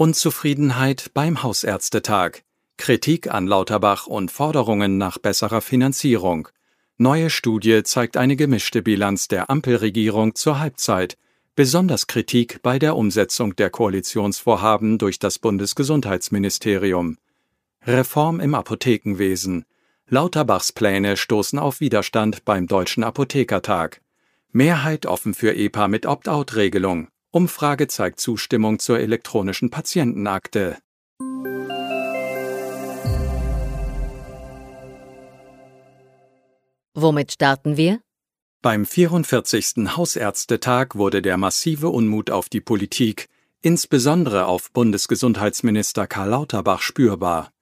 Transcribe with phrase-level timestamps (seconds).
[0.00, 2.42] Unzufriedenheit beim Hausärztetag,
[2.78, 6.48] Kritik an Lauterbach und Forderungen nach besserer Finanzierung.
[6.96, 11.18] Neue Studie zeigt eine gemischte Bilanz der Ampelregierung zur Halbzeit,
[11.54, 17.18] besonders Kritik bei der Umsetzung der Koalitionsvorhaben durch das Bundesgesundheitsministerium.
[17.86, 19.66] Reform im Apothekenwesen.
[20.08, 24.00] Lauterbachs Pläne stoßen auf Widerstand beim Deutschen Apothekertag.
[24.50, 27.08] Mehrheit offen für EPA mit Opt-out-Regelung.
[27.32, 30.78] Umfrage zeigt Zustimmung zur elektronischen Patientenakte.
[36.94, 38.00] Womit starten wir?
[38.62, 39.96] Beim 44.
[39.96, 43.28] Hausärztetag wurde der massive Unmut auf die Politik,
[43.62, 47.52] insbesondere auf Bundesgesundheitsminister Karl Lauterbach, spürbar.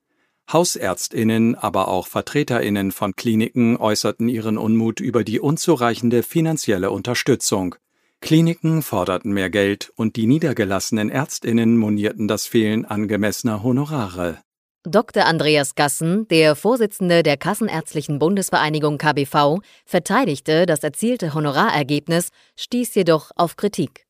[0.51, 7.75] Hausärztinnen, aber auch Vertreterinnen von Kliniken äußerten ihren Unmut über die unzureichende finanzielle Unterstützung.
[8.21, 14.39] Kliniken forderten mehr Geld und die niedergelassenen Ärztinnen monierten das Fehlen angemessener Honorare.
[14.85, 15.27] Dr.
[15.27, 23.57] Andreas Gassen, der Vorsitzende der Kassenärztlichen Bundesvereinigung KBV, verteidigte das erzielte Honorarergebnis, stieß jedoch auf
[23.57, 24.07] Kritik.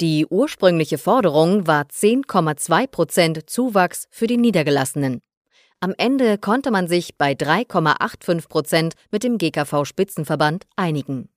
[0.00, 5.20] Die ursprüngliche Forderung war 10,2 Prozent Zuwachs für die Niedergelassenen.
[5.80, 11.28] Am Ende konnte man sich bei 3,85 Prozent mit dem GKV-Spitzenverband einigen.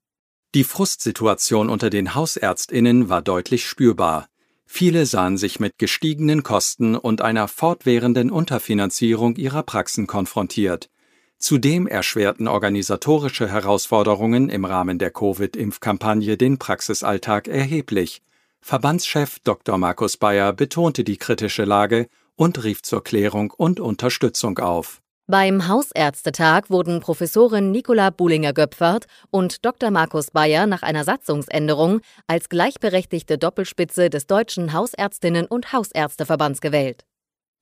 [0.58, 4.28] Die Frustsituation unter den Hausärztinnen war deutlich spürbar.
[4.66, 10.90] Viele sahen sich mit gestiegenen Kosten und einer fortwährenden Unterfinanzierung ihrer Praxen konfrontiert.
[11.38, 18.24] Zudem erschwerten organisatorische Herausforderungen im Rahmen der Covid-Impfkampagne den Praxisalltag erheblich.
[18.60, 19.78] Verbandschef Dr.
[19.78, 25.04] Markus Bayer betonte die kritische Lage und rief zur Klärung und Unterstützung auf.
[25.30, 29.92] Beim Hausärztetag wurden Professorin Nicola Buhlinger-Göpfert und Dr.
[29.92, 37.04] Markus Bayer nach einer Satzungsänderung als gleichberechtigte Doppelspitze des Deutschen Hausärztinnen- und Hausärzteverbands gewählt.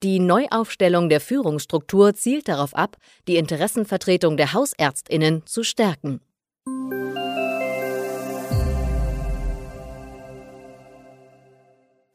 [0.04, 6.20] Die Neuaufstellung der Führungsstruktur zielt darauf ab, die Interessenvertretung der Hausärztinnen zu stärken.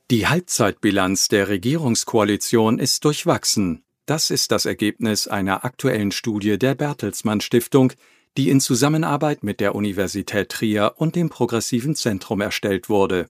[0.09, 3.83] Die Halbzeitbilanz der Regierungskoalition ist durchwachsen.
[4.11, 7.93] Das ist das Ergebnis einer aktuellen Studie der Bertelsmann Stiftung,
[8.35, 13.27] die in Zusammenarbeit mit der Universität Trier und dem Progressiven Zentrum erstellt wurde.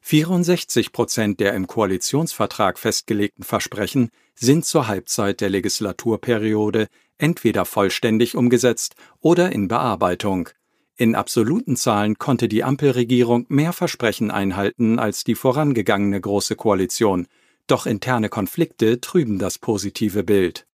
[0.00, 8.94] 64 Prozent der im Koalitionsvertrag festgelegten Versprechen sind zur Halbzeit der Legislaturperiode entweder vollständig umgesetzt
[9.20, 10.48] oder in Bearbeitung.
[10.96, 17.26] In absoluten Zahlen konnte die Ampelregierung mehr Versprechen einhalten als die vorangegangene Große Koalition,
[17.66, 20.66] doch interne Konflikte trüben das positive Bild.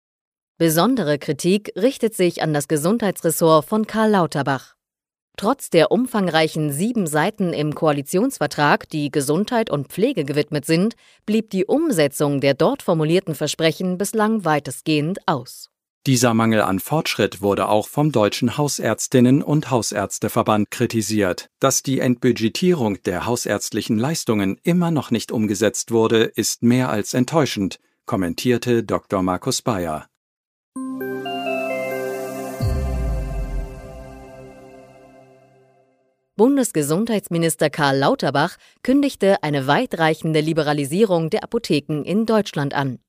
[0.59, 4.75] Besondere Kritik richtet sich an das Gesundheitsressort von Karl Lauterbach.
[5.37, 11.65] Trotz der umfangreichen sieben Seiten im Koalitionsvertrag, die Gesundheit und Pflege gewidmet sind, blieb die
[11.65, 15.71] Umsetzung der dort formulierten Versprechen bislang weitestgehend aus.
[16.07, 21.51] Dieser Mangel an Fortschritt wurde auch vom Deutschen Hausärztinnen und Hausärzteverband kritisiert.
[21.61, 27.81] Dass die Entbudgetierung der hausärztlichen Leistungen immer noch nicht umgesetzt wurde, ist mehr als enttäuschend,
[28.07, 29.23] kommentierte Dr.
[29.23, 30.07] Markus Bayer.
[36.37, 43.01] Bundesgesundheitsminister Karl Lauterbach kündigte eine weitreichende Liberalisierung der Apotheken in Deutschland an.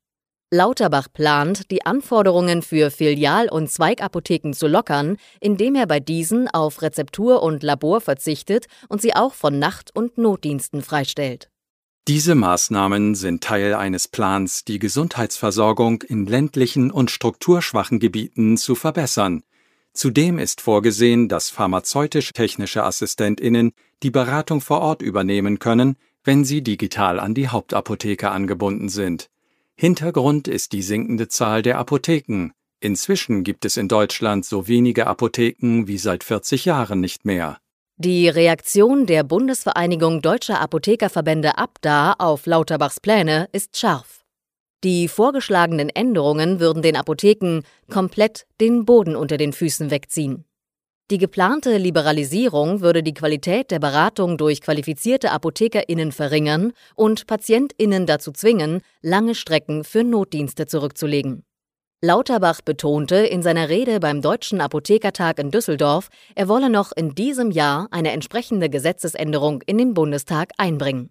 [0.53, 6.81] Lauterbach plant, die Anforderungen für Filial- und Zweigapotheken zu lockern, indem er bei diesen auf
[6.81, 11.49] Rezeptur und Labor verzichtet und sie auch von Nacht- und Notdiensten freistellt.
[12.09, 19.43] Diese Maßnahmen sind Teil eines Plans, die Gesundheitsversorgung in ländlichen und strukturschwachen Gebieten zu verbessern.
[19.93, 23.71] Zudem ist vorgesehen, dass pharmazeutisch-technische Assistentinnen
[24.03, 29.29] die Beratung vor Ort übernehmen können, wenn sie digital an die Hauptapotheke angebunden sind.
[29.81, 32.51] Hintergrund ist die sinkende Zahl der Apotheken.
[32.81, 37.57] Inzwischen gibt es in Deutschland so wenige Apotheken wie seit 40 Jahren nicht mehr.
[37.97, 44.23] Die Reaktion der Bundesvereinigung Deutscher Apothekerverbände ABDA auf Lauterbachs Pläne ist scharf.
[44.83, 50.45] Die vorgeschlagenen Änderungen würden den Apotheken komplett den Boden unter den Füßen wegziehen.
[51.11, 58.31] Die geplante Liberalisierung würde die Qualität der Beratung durch qualifizierte ApothekerInnen verringern und PatientInnen dazu
[58.31, 61.43] zwingen, lange Strecken für Notdienste zurückzulegen.
[62.01, 67.51] Lauterbach betonte in seiner Rede beim Deutschen Apothekertag in Düsseldorf, er wolle noch in diesem
[67.51, 71.09] Jahr eine entsprechende Gesetzesänderung in den Bundestag einbringen.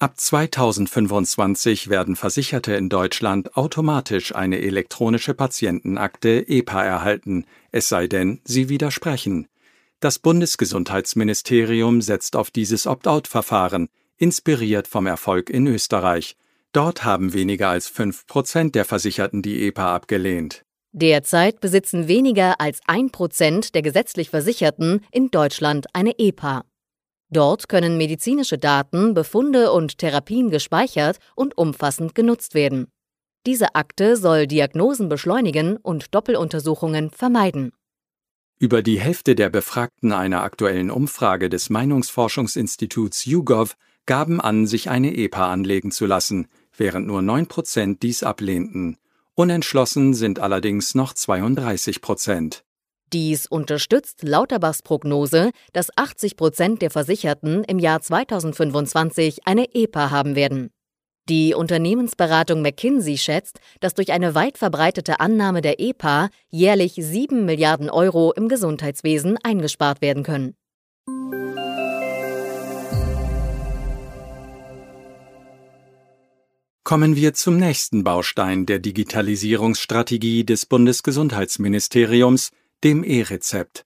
[0.00, 8.40] Ab 2025 werden Versicherte in Deutschland automatisch eine elektronische Patientenakte EPA erhalten, es sei denn,
[8.44, 9.46] sie widersprechen.
[10.00, 16.38] Das Bundesgesundheitsministerium setzt auf dieses Opt-out-Verfahren, inspiriert vom Erfolg in Österreich.
[16.72, 20.64] Dort haben weniger als fünf Prozent der Versicherten die EPA abgelehnt.
[20.92, 26.64] Derzeit besitzen weniger als ein Prozent der gesetzlich Versicherten in Deutschland eine EPA.
[27.30, 32.88] Dort können medizinische Daten, Befunde und Therapien gespeichert und umfassend genutzt werden.
[33.46, 37.72] Diese Akte soll Diagnosen beschleunigen und Doppeluntersuchungen vermeiden.
[38.58, 45.16] Über die Hälfte der Befragten einer aktuellen Umfrage des Meinungsforschungsinstituts YouGov gaben an, sich eine
[45.16, 48.98] EPA anlegen zu lassen, während nur 9 Prozent dies ablehnten.
[49.34, 52.64] Unentschlossen sind allerdings noch 32 Prozent.
[53.12, 60.36] Dies unterstützt Lauterbachs Prognose, dass 80 Prozent der Versicherten im Jahr 2025 eine EPA haben
[60.36, 60.70] werden.
[61.28, 67.90] Die Unternehmensberatung McKinsey schätzt, dass durch eine weit verbreitete Annahme der EPA jährlich 7 Milliarden
[67.90, 70.54] Euro im Gesundheitswesen eingespart werden können.
[76.84, 82.50] Kommen wir zum nächsten Baustein der Digitalisierungsstrategie des Bundesgesundheitsministeriums,
[82.82, 83.84] dem E-Rezept.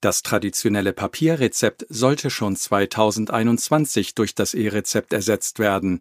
[0.00, 6.00] Das traditionelle Papierrezept sollte schon 2021 durch das E-Rezept ersetzt werden.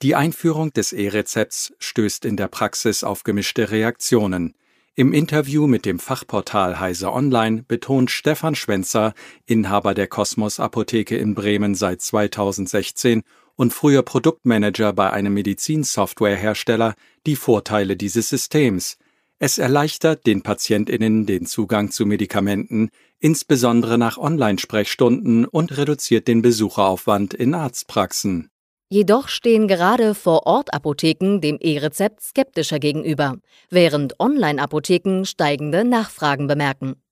[0.00, 4.54] Die Einführung des E-Rezepts stößt in der Praxis auf gemischte Reaktionen.
[4.94, 9.12] Im Interview mit dem Fachportal Heise Online betont Stefan Schwenzer,
[9.44, 13.22] Inhaber der Kosmos Apotheke in Bremen seit 2016
[13.54, 16.94] und früher Produktmanager bei einem Medizinsoftwarehersteller,
[17.26, 18.96] die Vorteile dieses Systems.
[19.44, 27.34] Es erleichtert den Patientinnen den Zugang zu Medikamenten, insbesondere nach Online-Sprechstunden und reduziert den Besucheraufwand
[27.34, 28.50] in Arztpraxen.
[28.88, 37.02] Jedoch stehen gerade Vor-Ort-Apotheken dem E-Rezept skeptischer gegenüber, während Online-Apotheken steigende Nachfragen bemerken.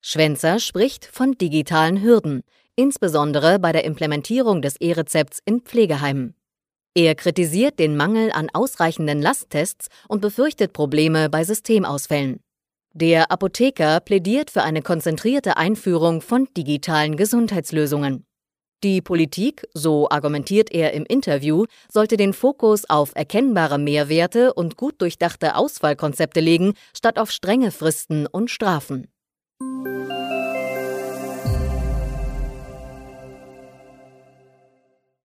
[0.00, 2.42] Schwenzer spricht von digitalen Hürden,
[2.74, 6.34] insbesondere bei der Implementierung des E-Rezepts in Pflegeheimen.
[6.96, 12.40] Er kritisiert den Mangel an ausreichenden Lasttests und befürchtet Probleme bei Systemausfällen.
[12.94, 18.24] Der Apotheker plädiert für eine konzentrierte Einführung von digitalen Gesundheitslösungen.
[18.82, 25.02] Die Politik, so argumentiert er im Interview, sollte den Fokus auf erkennbare Mehrwerte und gut
[25.02, 29.08] durchdachte Auswahlkonzepte legen, statt auf strenge Fristen und Strafen.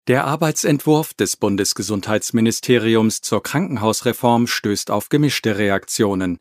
[0.08, 6.38] Der Arbeitsentwurf des Bundesgesundheitsministeriums zur Krankenhausreform stößt auf gemischte Reaktionen.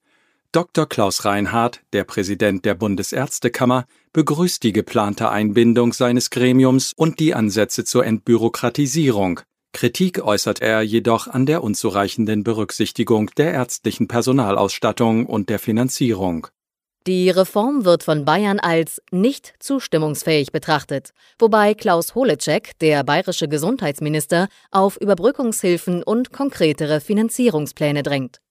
[0.51, 0.85] Dr.
[0.87, 7.83] Klaus Reinhardt, der Präsident der Bundesärztekammer, begrüßt die geplante Einbindung seines Gremiums und die Ansätze
[7.85, 9.39] zur Entbürokratisierung.
[9.73, 16.47] Kritik äußert er jedoch an der unzureichenden Berücksichtigung der ärztlichen Personalausstattung und der Finanzierung.
[17.07, 24.47] Die Reform wird von Bayern als nicht zustimmungsfähig betrachtet, wobei Klaus Holecek, der bayerische Gesundheitsminister,
[24.71, 28.41] auf Überbrückungshilfen und konkretere Finanzierungspläne drängt.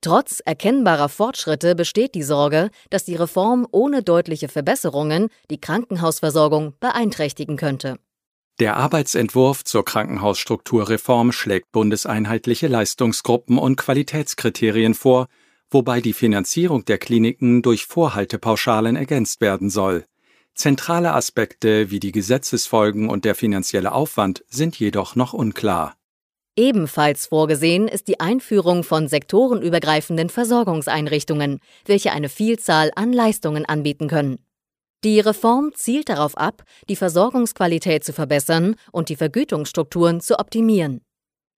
[0.00, 7.58] Trotz erkennbarer Fortschritte besteht die Sorge, dass die Reform ohne deutliche Verbesserungen die Krankenhausversorgung beeinträchtigen
[7.58, 7.98] könnte.
[8.58, 15.26] Der Arbeitsentwurf zur Krankenhausstrukturreform schlägt bundeseinheitliche Leistungsgruppen und Qualitätskriterien vor,
[15.70, 20.04] wobei die Finanzierung der Kliniken durch Vorhaltepauschalen ergänzt werden soll.
[20.54, 25.94] Zentrale Aspekte wie die Gesetzesfolgen und der finanzielle Aufwand sind jedoch noch unklar.
[26.56, 34.44] Ebenfalls vorgesehen ist die Einführung von sektorenübergreifenden Versorgungseinrichtungen, welche eine Vielzahl an Leistungen anbieten können.
[35.04, 41.02] Die Reform zielt darauf ab, die Versorgungsqualität zu verbessern und die Vergütungsstrukturen zu optimieren.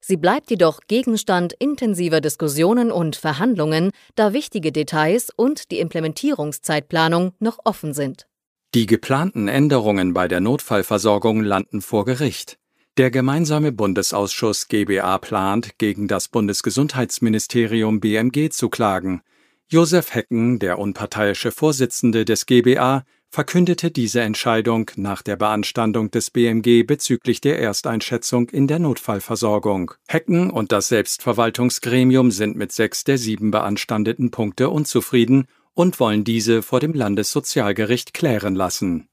[0.00, 7.58] Sie bleibt jedoch Gegenstand intensiver Diskussionen und Verhandlungen, da wichtige Details und die Implementierungszeitplanung noch
[7.64, 8.26] offen sind.
[8.74, 12.58] Die geplanten Änderungen bei der Notfallversorgung landen vor Gericht.
[12.96, 19.22] Der gemeinsame Bundesausschuss GBA plant, gegen das Bundesgesundheitsministerium BMG zu klagen.
[19.68, 26.82] Josef Hecken, der unparteiische Vorsitzende des GBA, verkündete diese Entscheidung nach der Beanstandung des BMG
[26.84, 29.92] bezüglich der Ersteinschätzung in der Notfallversorgung.
[30.08, 36.62] Hecken und das Selbstverwaltungsgremium sind mit sechs der sieben beanstandeten Punkte unzufrieden und wollen diese
[36.62, 39.06] vor dem Landessozialgericht klären lassen.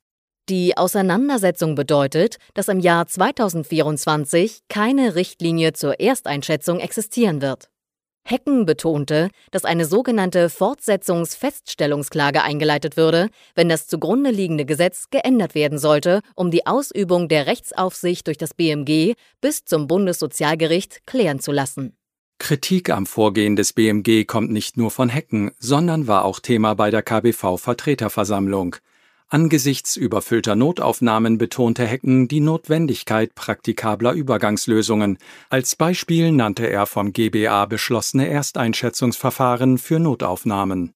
[0.49, 7.69] Die Auseinandersetzung bedeutet, dass im Jahr 2024 keine Richtlinie zur Ersteinschätzung existieren wird.
[8.29, 15.79] Hecken betonte, dass eine sogenannte Fortsetzungsfeststellungsklage eingeleitet würde, wenn das zugrunde liegende Gesetz geändert werden
[15.79, 21.95] sollte, um die Ausübung der Rechtsaufsicht durch das BMG bis zum Bundessozialgericht klären zu lassen.
[22.37, 26.91] Kritik am Vorgehen des BMG kommt nicht nur von Hecken, sondern war auch Thema bei
[26.91, 28.75] der KBV-Vertreterversammlung.
[29.29, 35.17] Angesichts überfüllter Notaufnahmen betonte Hecken die Notwendigkeit praktikabler Übergangslösungen.
[35.49, 40.93] Als Beispiel nannte er vom GBA beschlossene Ersteinschätzungsverfahren für Notaufnahmen.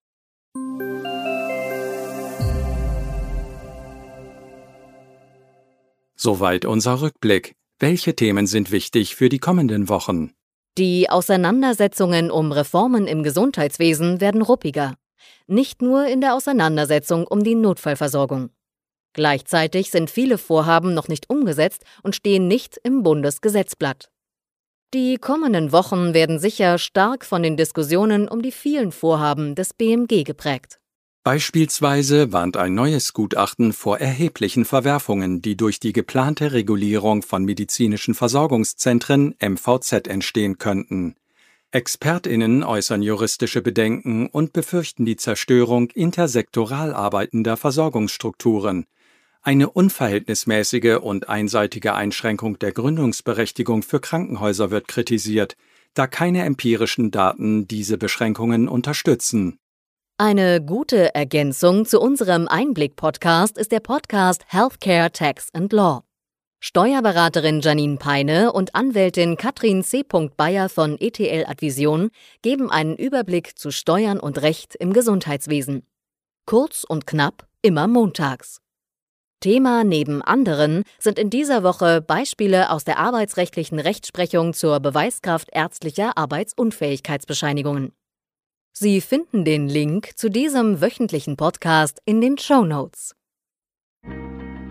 [6.15, 7.55] Soweit unser Rückblick.
[7.79, 10.31] Welche Themen sind wichtig für die kommenden Wochen?
[10.77, 14.95] Die Auseinandersetzungen um Reformen im Gesundheitswesen werden ruppiger
[15.47, 18.49] nicht nur in der Auseinandersetzung um die Notfallversorgung.
[19.13, 24.09] Gleichzeitig sind viele Vorhaben noch nicht umgesetzt und stehen nicht im Bundesgesetzblatt.
[24.93, 30.23] Die kommenden Wochen werden sicher stark von den Diskussionen um die vielen Vorhaben des BMG
[30.23, 30.79] geprägt.
[31.23, 38.15] Beispielsweise warnt ein neues Gutachten vor erheblichen Verwerfungen, die durch die geplante Regulierung von medizinischen
[38.15, 41.15] Versorgungszentren MVZ entstehen könnten.
[41.73, 48.87] ExpertInnen äußern juristische Bedenken und befürchten die Zerstörung intersektoral arbeitender Versorgungsstrukturen.
[49.41, 55.55] Eine unverhältnismäßige und einseitige Einschränkung der Gründungsberechtigung für Krankenhäuser wird kritisiert,
[55.93, 59.57] da keine empirischen Daten diese Beschränkungen unterstützen.
[60.17, 66.03] Eine gute Ergänzung zu unserem Einblick-Podcast ist der Podcast Healthcare Tax and Law.
[66.63, 70.03] Steuerberaterin Janine Peine und Anwältin Katrin C.
[70.37, 72.11] Bayer von ETL Advision
[72.43, 75.87] geben einen Überblick zu Steuern und Recht im Gesundheitswesen.
[76.45, 78.61] Kurz und knapp, immer montags.
[79.39, 86.15] Thema neben anderen sind in dieser Woche Beispiele aus der arbeitsrechtlichen Rechtsprechung zur Beweiskraft ärztlicher
[86.15, 87.91] Arbeitsunfähigkeitsbescheinigungen.
[88.71, 93.15] Sie finden den Link zu diesem wöchentlichen Podcast in den Show Notes.